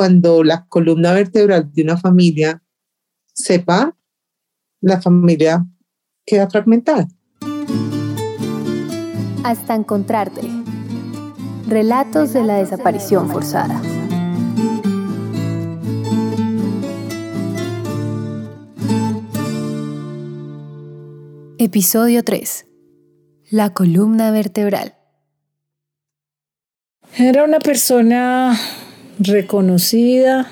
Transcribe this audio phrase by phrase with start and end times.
[0.00, 2.62] cuando la columna vertebral de una familia
[3.34, 3.94] sepa,
[4.80, 5.66] la familia
[6.24, 7.06] queda fragmentada.
[9.44, 10.40] Hasta encontrarte.
[11.68, 13.82] Relatos de la desaparición forzada.
[21.58, 22.66] Episodio 3.
[23.50, 24.94] La columna vertebral.
[27.18, 28.58] Era una persona
[29.20, 30.50] reconocida,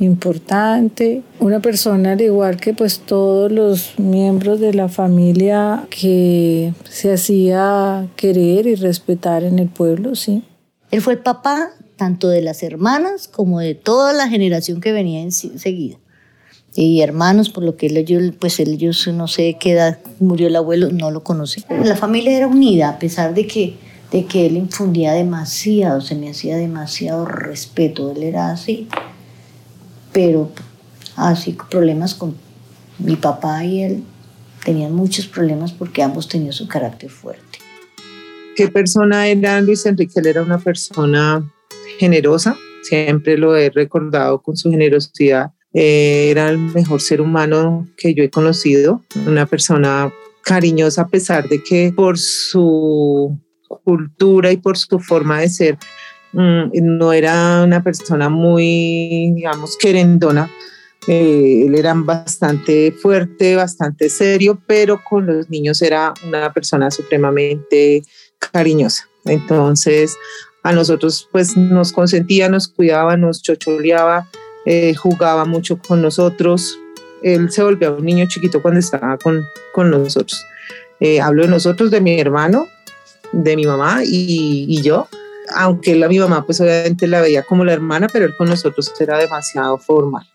[0.00, 7.12] importante, una persona al igual que pues todos los miembros de la familia que se
[7.12, 10.42] hacía querer y respetar en el pueblo, sí.
[10.90, 15.20] Él fue el papá tanto de las hermanas como de toda la generación que venía
[15.20, 15.98] enseguida.
[16.74, 20.90] Y hermanos, por lo que ellos, pues ellos no sé qué edad murió el abuelo,
[20.90, 21.64] no lo conocí.
[21.84, 23.74] La familia era unida, a pesar de que,
[24.10, 28.88] de que él infundía demasiado, se me hacía demasiado respeto, él era así
[30.12, 30.50] pero
[31.16, 32.34] así problemas con
[32.98, 34.04] mi papá y él
[34.64, 37.58] tenían muchos problemas porque ambos tenían su carácter fuerte.
[38.56, 40.20] ¿Qué persona era Luis Enrique?
[40.20, 41.50] Él era una persona
[41.98, 45.52] generosa, siempre lo he recordado con su generosidad.
[45.72, 51.48] Eh, era el mejor ser humano que yo he conocido, una persona cariñosa a pesar
[51.48, 53.38] de que por su
[53.84, 55.78] cultura y por su forma de ser
[56.32, 60.50] Mm, no era una persona muy, digamos, querendona.
[61.06, 68.02] Eh, él era bastante fuerte, bastante serio, pero con los niños era una persona supremamente
[68.38, 69.08] cariñosa.
[69.24, 70.16] Entonces,
[70.62, 74.28] a nosotros pues nos consentía, nos cuidaba, nos chocholeaba,
[74.66, 76.78] eh, jugaba mucho con nosotros.
[77.22, 79.42] Él se volvió un niño chiquito cuando estaba con,
[79.74, 80.44] con nosotros.
[81.00, 82.68] Eh, hablo de nosotros, de mi hermano,
[83.32, 85.06] de mi mamá y, yo
[85.54, 88.92] aunque la, mi mamá pues obviamente la veía como la hermana, pero él con nosotros
[89.00, 90.26] era demasiado formal.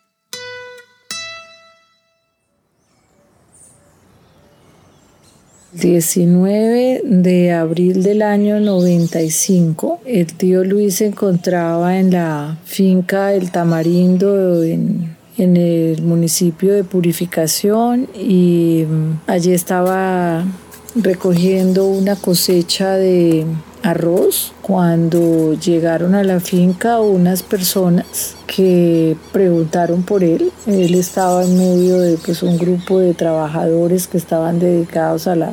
[5.78, 10.00] ...19 de abril del año 95...
[10.06, 14.64] ...el tío Luis se encontraba en la finca El Tamarindo...
[14.64, 18.08] ...en, en el municipio de Purificación...
[18.16, 20.46] ...y mm, allí estaba
[20.96, 23.46] recogiendo una cosecha de
[23.84, 24.54] arroz.
[24.62, 30.52] Cuando llegaron a la finca unas personas que preguntaron por él.
[30.66, 35.52] Él estaba en medio de pues, un grupo de trabajadores que estaban dedicados a la,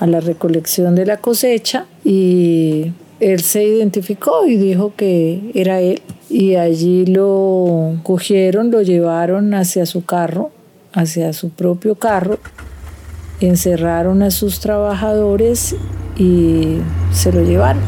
[0.00, 1.86] a la recolección de la cosecha.
[2.04, 6.02] Y él se identificó y dijo que era él.
[6.28, 10.50] Y allí lo cogieron, lo llevaron hacia su carro,
[10.92, 12.38] hacia su propio carro
[13.40, 15.74] encerraron a sus trabajadores
[16.16, 16.78] y
[17.12, 17.82] se lo llevaron.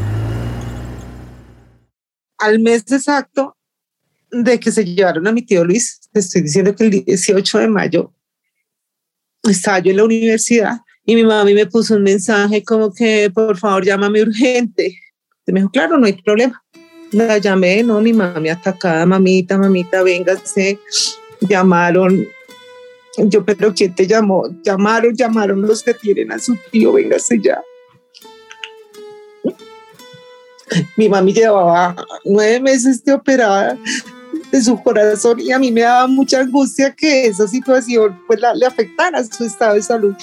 [2.39, 3.57] Al mes exacto
[4.31, 7.69] de que se llevaron a mi tío Luis, te estoy diciendo que el 18 de
[7.69, 8.13] mayo
[9.45, 13.59] estaba yo en la universidad y mi mamá me puso un mensaje como que por
[13.59, 14.99] favor llámame urgente.
[15.47, 16.63] me dijo, claro, no hay problema.
[17.11, 20.79] La llamé, no, mi mamá me atacada, mamita, mamita, véngase.
[21.41, 22.27] Llamaron
[23.19, 24.45] yo, pero ¿quién te llamó?
[24.63, 27.63] Llamaron, llamaron los que tienen a su tío, véngase ya.
[30.97, 33.77] Mi mami llevaba nueve meses de operada
[34.51, 38.67] de su corazón y a mí me daba mucha angustia que esa situación pues, le
[38.67, 40.15] afectara su estado de salud.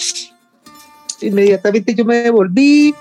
[1.21, 2.95] Inmediatamente yo me devolví.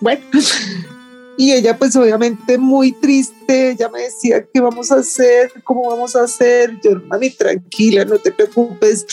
[0.00, 0.22] Bueno,
[1.36, 5.52] y ella pues obviamente muy triste, ella me decía, ¿qué vamos a hacer?
[5.64, 6.78] ¿Cómo vamos a hacer?
[6.82, 9.06] Yo, mami, tranquila, no te preocupes.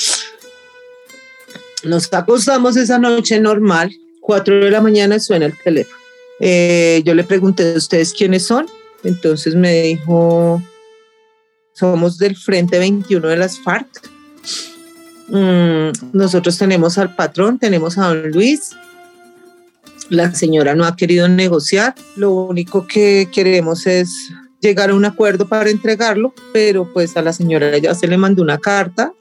[1.84, 5.98] Nos acostamos esa noche normal, cuatro de la mañana suena el teléfono.
[6.42, 8.68] Eh, yo le pregunté, ¿ustedes quiénes son?
[9.04, 10.62] Entonces me dijo,
[11.74, 13.88] somos del Frente 21 de las FARC.
[15.30, 18.76] Mm, nosotros tenemos al patrón, tenemos a don Luis,
[20.10, 25.48] la señora no ha querido negociar, lo único que queremos es llegar a un acuerdo
[25.48, 29.14] para entregarlo, pero pues a la señora ya se le mandó una carta,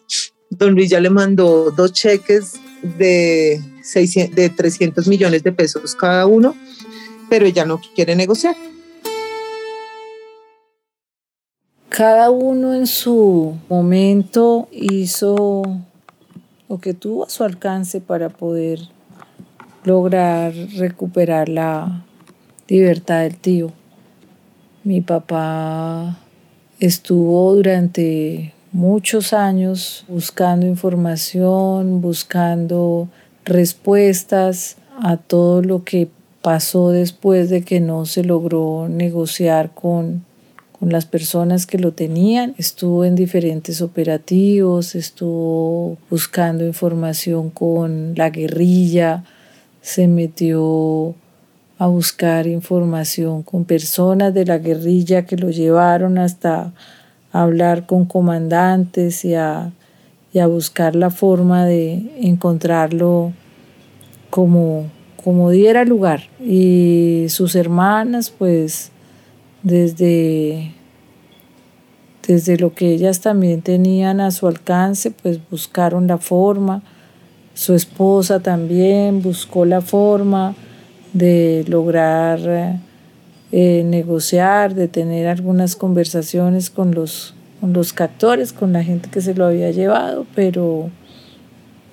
[0.50, 2.54] don Luis ya le mandó dos cheques
[2.98, 6.56] de, 600, de 300 millones de pesos cada uno,
[7.28, 8.56] pero ella no quiere negociar.
[11.88, 15.62] Cada uno en su momento hizo
[16.68, 18.78] lo que tuvo a su alcance para poder
[19.88, 22.04] lograr recuperar la
[22.68, 23.72] libertad del tío.
[24.84, 26.18] Mi papá
[26.78, 33.08] estuvo durante muchos años buscando información, buscando
[33.46, 36.08] respuestas a todo lo que
[36.42, 40.24] pasó después de que no se logró negociar con,
[40.78, 42.54] con las personas que lo tenían.
[42.58, 49.24] Estuvo en diferentes operativos, estuvo buscando información con la guerrilla,
[49.88, 51.14] se metió
[51.78, 56.74] a buscar información con personas de la guerrilla que lo llevaron hasta
[57.32, 59.72] hablar con comandantes y a,
[60.34, 63.32] y a buscar la forma de encontrarlo
[64.28, 64.90] como,
[65.24, 66.24] como diera lugar.
[66.38, 68.90] Y sus hermanas, pues
[69.62, 70.74] desde,
[72.26, 76.82] desde lo que ellas también tenían a su alcance, pues buscaron la forma.
[77.58, 80.54] Su esposa también buscó la forma
[81.12, 82.38] de lograr
[83.50, 89.20] eh, negociar, de tener algunas conversaciones con los, con los captores, con la gente que
[89.20, 90.88] se lo había llevado, pero,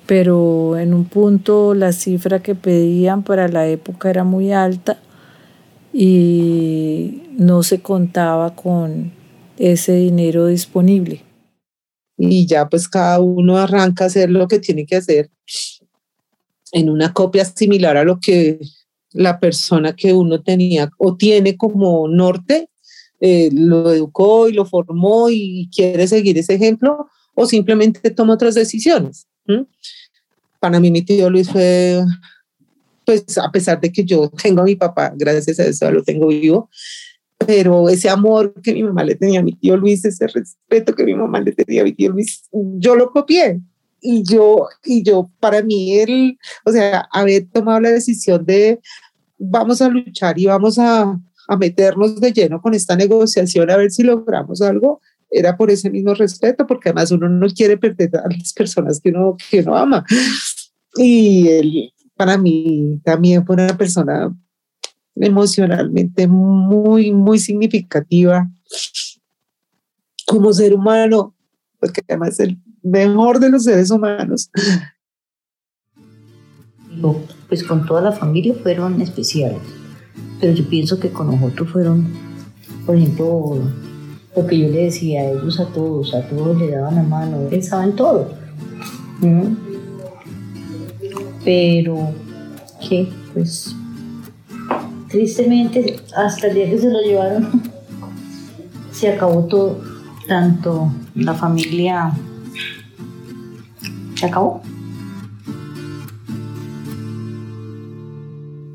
[0.06, 4.98] pero en un punto la cifra que pedían para la época era muy alta
[5.92, 9.10] y no se contaba con
[9.58, 11.22] ese dinero disponible.
[12.16, 15.30] Y ya pues cada uno arranca a hacer lo que tiene que hacer
[16.72, 18.58] en una copia similar a lo que
[19.12, 22.70] la persona que uno tenía o tiene como norte
[23.20, 28.54] eh, lo educó y lo formó y quiere seguir ese ejemplo o simplemente toma otras
[28.54, 29.26] decisiones.
[30.60, 32.02] Para mí mi tío Luis fue
[33.06, 36.26] pues a pesar de que yo tengo a mi papá, gracias a eso lo tengo
[36.26, 36.68] vivo,
[37.38, 41.04] pero ese amor que mi mamá le tenía a mi tío Luis, ese respeto que
[41.04, 43.60] mi mamá le tenía a mi tío Luis, yo lo copié.
[44.00, 48.78] Y yo, y yo, para mí, él, o sea, haber tomado la decisión de
[49.38, 51.18] vamos a luchar y vamos a,
[51.48, 55.00] a meternos de lleno con esta negociación a ver si logramos algo,
[55.30, 59.10] era por ese mismo respeto, porque además uno no quiere perder a las personas que
[59.10, 60.04] uno, que uno ama.
[60.96, 64.34] Y él, para mí también fue una persona
[65.16, 68.48] emocionalmente muy, muy significativa
[70.26, 71.34] como ser humano,
[71.80, 74.50] porque además el mejor de los seres humanos.
[77.48, 79.60] Pues con toda la familia fueron especiales,
[80.40, 82.08] pero yo pienso que con nosotros fueron,
[82.84, 83.60] por ejemplo,
[84.34, 87.48] lo que yo le decía a ellos, a todos, a todos le daban la mano,
[87.50, 88.34] él en todo.
[91.44, 92.12] Pero
[92.88, 93.74] que pues
[95.16, 97.62] tristemente hasta el día que se lo llevaron
[98.90, 99.80] se acabó todo,
[100.28, 102.12] tanto la familia
[104.14, 104.60] se acabó.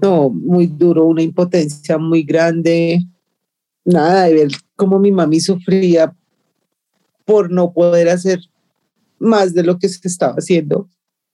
[0.02, 3.06] No, muy duro, una impotencia muy grande.
[3.86, 6.16] Nada de ver cómo mi mami sufría
[7.24, 8.40] por no poder hacer
[9.20, 10.90] más de lo que se estaba haciendo,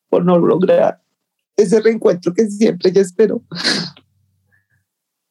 [0.10, 1.02] por no lograr
[1.56, 3.42] ese reencuentro que siempre ella esperó.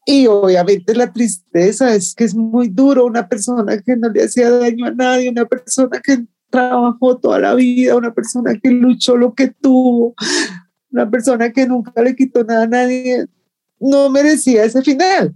[0.08, 4.48] Y obviamente la tristeza es que es muy duro una persona que no le hacía
[4.50, 9.34] daño a nadie, una persona que trabajó toda la vida, una persona que luchó lo
[9.34, 10.14] que tuvo,
[10.92, 13.26] una persona que nunca le quitó nada a nadie,
[13.80, 15.34] no merecía ese final.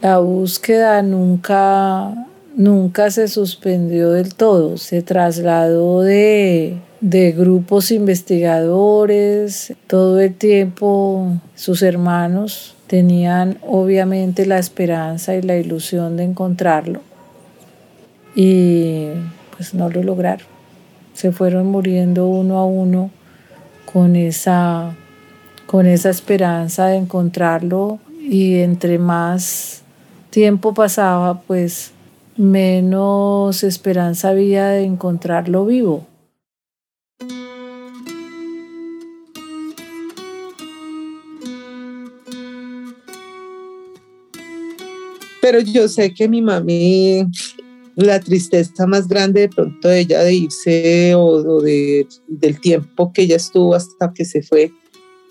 [0.00, 2.14] La búsqueda nunca,
[2.54, 9.74] nunca se suspendió del todo, se trasladó de de grupos investigadores.
[9.86, 17.00] Todo el tiempo sus hermanos tenían obviamente la esperanza y la ilusión de encontrarlo
[18.34, 19.06] y
[19.56, 20.46] pues no lo lograron.
[21.12, 23.10] Se fueron muriendo uno a uno
[23.92, 24.94] con esa,
[25.66, 29.82] con esa esperanza de encontrarlo y entre más
[30.30, 31.92] tiempo pasaba pues
[32.36, 36.06] menos esperanza había de encontrarlo vivo.
[45.44, 47.22] Pero yo sé que mi mami,
[47.96, 53.24] la tristeza más grande de pronto de ella de irse o, de, del tiempo que
[53.24, 54.72] ella estuvo hasta que se fue,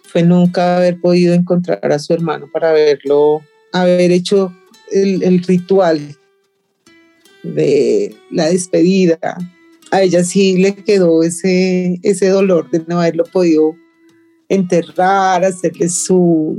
[0.04, 3.42] fue nunca haber podido encontrar a su hermano para verlo,
[3.72, 4.54] haber hecho
[4.92, 6.16] el, el ritual
[7.42, 9.18] de la despedida.
[9.90, 13.76] A ella sí le quedó ese, ese dolor de no haberlo podido
[14.48, 16.56] enterrar, hacerle su,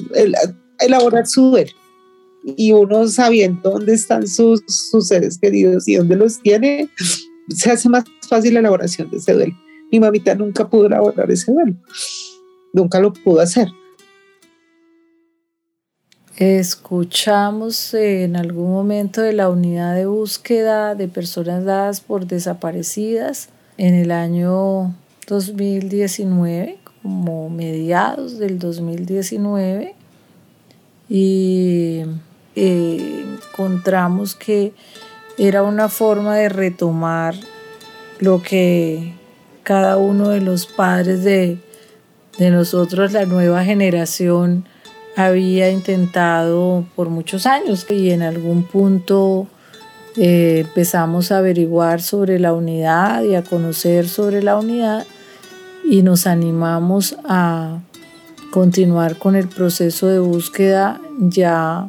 [0.81, 1.84] elaborar su duelo
[2.45, 6.89] y uno sabiendo dónde están sus, sus seres queridos y dónde los tiene,
[7.49, 9.55] se hace más fácil la elaboración de ese duelo.
[9.91, 11.75] Mi mamita nunca pudo elaborar ese duelo,
[12.73, 13.69] nunca lo pudo hacer.
[16.37, 23.95] Escuchamos en algún momento de la unidad de búsqueda de personas dadas por desaparecidas en
[23.95, 24.97] el año
[25.29, 29.95] 2019, como mediados del 2019
[31.09, 32.03] y
[32.55, 34.73] encontramos que
[35.39, 37.35] era una forma de retomar
[38.21, 39.15] lo que
[39.63, 41.59] cada uno de los padres de,
[42.39, 44.67] de nosotros, la nueva generación,
[45.17, 47.87] había intentado por muchos años.
[47.91, 49.49] Y en algún punto
[50.17, 55.05] eh, empezamos a averiguar sobre la unidad y a conocer sobre la unidad
[55.85, 57.81] y nos animamos a
[58.53, 61.89] continuar con el proceso de búsqueda ya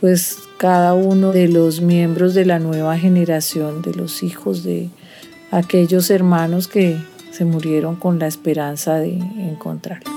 [0.00, 4.90] pues cada uno de los miembros de la nueva generación, de los hijos de
[5.50, 6.96] aquellos hermanos que
[7.30, 10.10] se murieron con la esperanza de encontrarlo.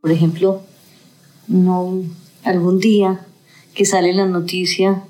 [0.00, 0.62] Por ejemplo,
[1.48, 2.02] no
[2.44, 3.20] algún día
[3.74, 5.02] que sale la noticia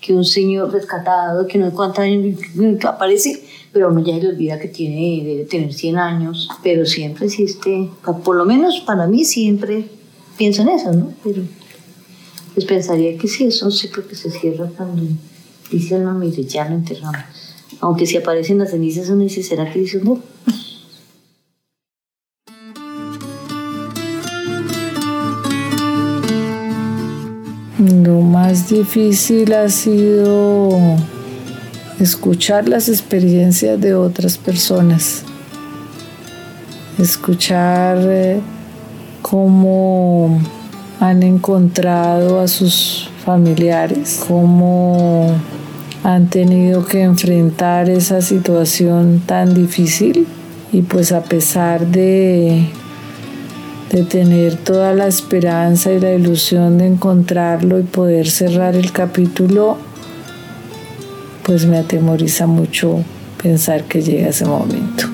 [0.00, 2.38] que un señor rescatado, que no sé cuántos años
[2.84, 3.42] aparece,
[3.72, 7.88] pero uno ya le olvida que tiene, debe tener 100 años, pero siempre existe,
[8.22, 9.86] por lo menos para mí siempre
[10.36, 11.12] pienso en eso, ¿no?
[11.22, 11.42] Pero
[12.54, 15.02] pues pensaría que sí, es un ciclo que se cierra cuando
[15.70, 17.24] dice, no, mire, ya lo enterramos.
[17.80, 20.22] Aunque si aparecen las cenizas, uno dice, ¿será que dice, no?
[28.04, 30.78] Lo más difícil ha sido
[31.98, 35.24] escuchar las experiencias de otras personas,
[36.98, 38.40] escuchar eh,
[39.24, 40.38] cómo
[41.00, 45.30] han encontrado a sus familiares, cómo
[46.02, 50.26] han tenido que enfrentar esa situación tan difícil
[50.72, 52.68] y pues a pesar de
[53.90, 59.78] de tener toda la esperanza y la ilusión de encontrarlo y poder cerrar el capítulo,
[61.44, 63.04] pues me atemoriza mucho
[63.40, 65.13] pensar que llega ese momento.